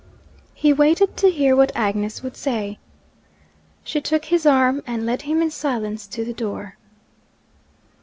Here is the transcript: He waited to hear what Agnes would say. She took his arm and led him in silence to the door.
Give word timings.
He 0.55 0.73
waited 0.73 1.15
to 1.17 1.29
hear 1.29 1.55
what 1.55 1.71
Agnes 1.75 2.23
would 2.23 2.35
say. 2.35 2.79
She 3.83 4.01
took 4.01 4.25
his 4.25 4.47
arm 4.47 4.81
and 4.87 5.05
led 5.05 5.21
him 5.21 5.43
in 5.43 5.51
silence 5.51 6.07
to 6.07 6.25
the 6.25 6.33
door. 6.33 6.75